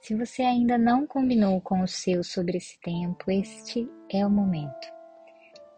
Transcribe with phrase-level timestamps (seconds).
[0.00, 4.88] Se você ainda não combinou com o seu sobre esse tempo, este é o momento.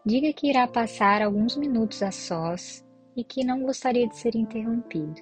[0.05, 5.21] Diga que irá passar alguns minutos a sós e que não gostaria de ser interrompido.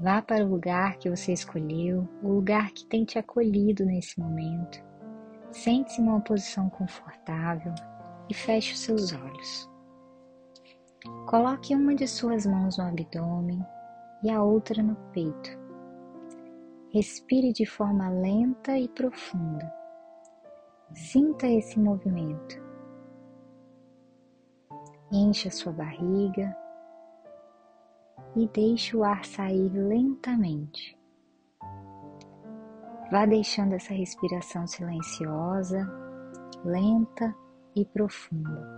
[0.00, 4.84] Vá para o lugar que você escolheu, o lugar que tem te acolhido nesse momento.
[5.52, 7.72] Sente-se em uma posição confortável
[8.28, 9.70] e feche os seus olhos.
[11.26, 13.64] Coloque uma de suas mãos no abdômen
[14.24, 15.50] e a outra no peito.
[16.90, 19.70] Respire de forma lenta e profunda.
[20.94, 22.56] Sinta esse movimento.
[25.12, 26.56] Encha sua barriga
[28.34, 30.98] e deixe o ar sair lentamente.
[33.10, 35.86] Vá deixando essa respiração silenciosa,
[36.64, 37.36] lenta
[37.76, 38.72] e profunda.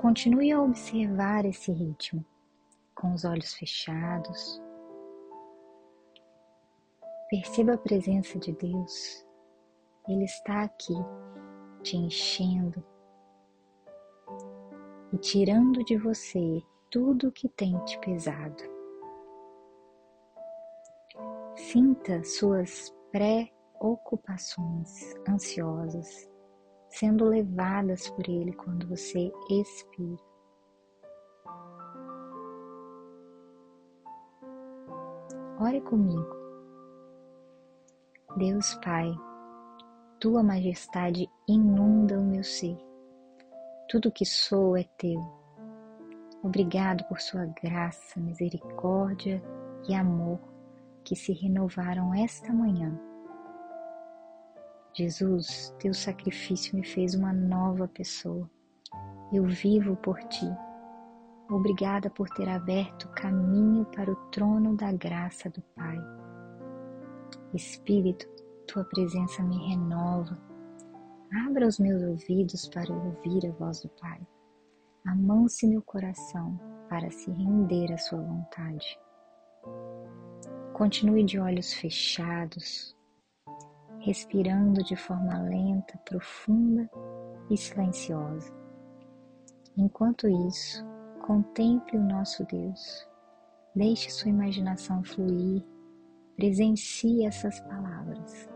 [0.00, 2.24] Continue a observar esse ritmo
[2.98, 4.60] com os olhos fechados.
[7.30, 9.24] Perceba a presença de Deus.
[10.08, 10.94] Ele está aqui,
[11.82, 12.84] te enchendo
[15.12, 18.64] e tirando de você tudo que tem te pesado.
[21.54, 26.28] Sinta suas pré-ocupações ansiosas
[26.88, 30.27] sendo levadas por Ele quando você expira.
[35.60, 36.36] Ore comigo.
[38.36, 39.12] Deus Pai,
[40.20, 42.76] Tua majestade inunda o meu ser.
[43.88, 45.20] Tudo que sou é Teu.
[46.42, 49.42] Obrigado por Sua graça, misericórdia
[49.88, 50.38] e amor
[51.04, 52.98] que se renovaram esta manhã
[54.98, 58.50] Jesus, teu sacrifício me fez uma nova pessoa.
[59.32, 60.50] Eu vivo por ti.
[61.50, 65.98] Obrigada por ter aberto caminho para o trono da graça do Pai.
[67.54, 68.28] Espírito,
[68.66, 70.38] tua presença me renova.
[71.46, 74.20] Abra os meus ouvidos para ouvir a voz do Pai.
[75.06, 76.60] Amance meu coração
[76.90, 78.98] para se render à sua vontade.
[80.74, 82.94] Continue de olhos fechados,
[84.00, 86.90] respirando de forma lenta, profunda
[87.50, 88.52] e silenciosa.
[89.76, 90.84] Enquanto isso,
[91.28, 93.06] contemple o nosso Deus.
[93.76, 95.62] Deixe sua imaginação fluir,
[96.36, 98.48] presencie essas palavras.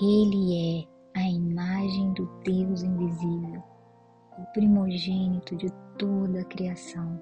[0.00, 3.62] Ele é a imagem do Deus invisível,
[4.38, 5.66] o primogênito de
[5.98, 7.20] toda a criação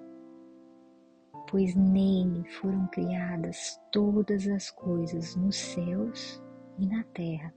[1.50, 6.42] pois nele foram criadas todas as coisas nos céus
[6.78, 7.52] e na terra,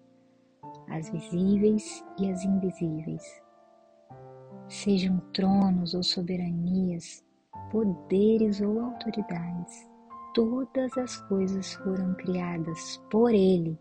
[0.90, 3.45] as visíveis e as invisíveis.
[4.68, 7.24] Sejam tronos ou soberanias,
[7.72, 9.88] poderes ou autoridades,
[10.34, 13.78] todas as coisas foram criadas por Ele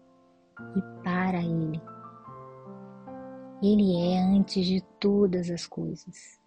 [0.77, 1.81] e para Ele.
[3.62, 6.39] Ele é antes de todas as coisas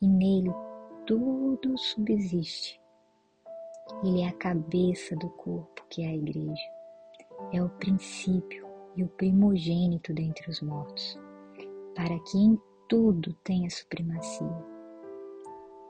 [0.00, 0.52] e nele
[1.06, 2.80] tudo subsiste.
[4.04, 6.62] Ele é a cabeça do corpo, que é a igreja.
[7.52, 11.18] É o princípio e o primogênito dentre os mortos,
[11.94, 12.56] para que em
[12.90, 14.66] tudo tenha supremacia.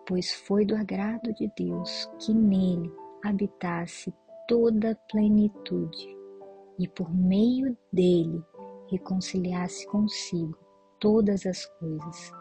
[0.06, 2.92] Pois foi do agrado de Deus que nele
[3.24, 4.14] habitasse
[4.46, 6.16] toda a plenitude
[6.78, 8.44] e por meio dele
[8.90, 10.58] reconciliasse consigo
[10.98, 12.32] todas as coisas,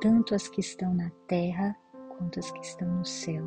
[0.00, 1.76] tanto as que estão na terra
[2.16, 3.44] quanto as que estão no céu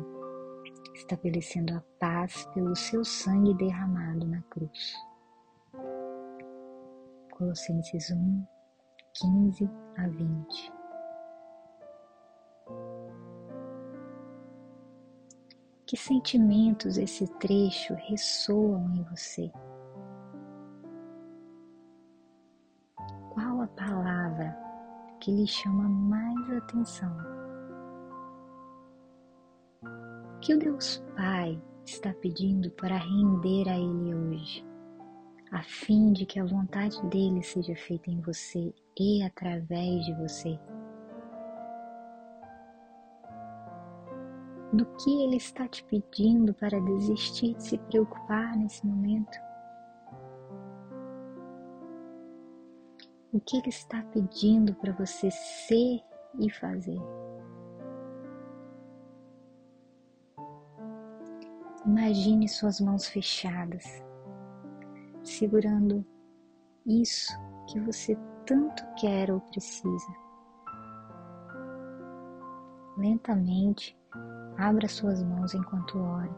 [0.94, 4.94] estabelecendo a paz pelo seu sangue derramado na cruz.
[7.30, 8.44] Colossenses 1,
[9.14, 10.72] 15 a 20.
[15.86, 19.52] Que sentimentos esse trecho ressoam em você?
[23.34, 24.56] Qual a palavra
[25.20, 27.42] que lhe chama mais atenção?
[30.42, 34.66] que o Deus Pai está pedindo para render a Ele hoje,
[35.52, 40.58] a fim de que a vontade dele seja feita em você e através de você.
[44.72, 49.38] Do que Ele está te pedindo para desistir de se preocupar nesse momento?
[53.30, 56.00] O que Ele está pedindo para você ser
[56.40, 56.98] e fazer?
[61.84, 64.02] Imagine suas mãos fechadas,
[65.22, 66.04] segurando
[66.86, 67.32] isso
[67.68, 68.16] que você
[68.46, 70.12] tanto quer ou precisa.
[72.96, 73.96] Lentamente,
[74.58, 76.30] Abra suas mãos enquanto ore.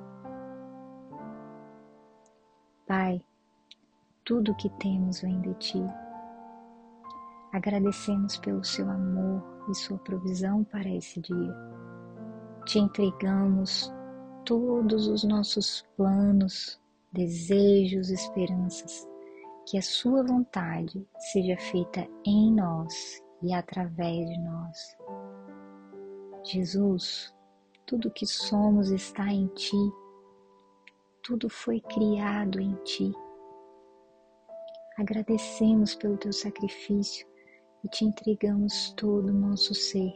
[2.86, 3.24] Pai,
[4.24, 5.82] tudo o que temos vem de Ti.
[7.52, 11.54] Agradecemos pelo Seu amor e Sua provisão para esse dia.
[12.66, 13.92] Te entregamos
[14.44, 16.80] todos os nossos planos,
[17.14, 19.08] desejos, esperanças,
[19.66, 24.96] que a Sua vontade seja feita em nós e através de nós.
[26.42, 27.32] Jesus,
[27.86, 29.76] tudo que somos está em Ti,
[31.22, 33.12] tudo foi criado em Ti.
[34.98, 37.26] Agradecemos pelo Teu sacrifício
[37.84, 40.12] e te entregamos todo o nosso ser.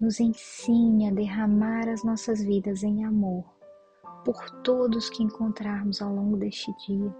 [0.00, 3.59] Nos ensine a derramar as nossas vidas em amor
[4.24, 7.14] por todos que encontrarmos ao longo deste dia.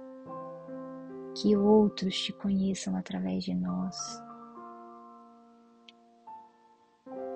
[1.36, 3.96] Que outros te conheçam através de nós.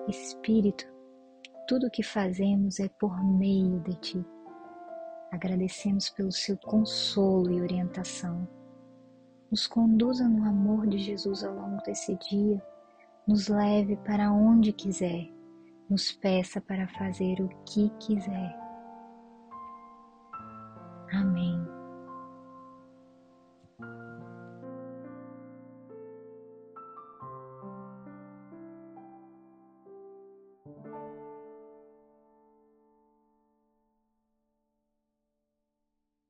[0.08, 0.84] Espírito,
[1.66, 4.26] tudo o que fazemos é por meio de ti.
[5.32, 8.46] Agradecemos pelo seu consolo e orientação.
[9.50, 12.62] Nos conduza no amor de Jesus ao longo desse dia,
[13.26, 15.28] nos leve para onde quiser,
[15.88, 18.63] nos peça para fazer o que quiser.
[21.14, 21.73] Amém.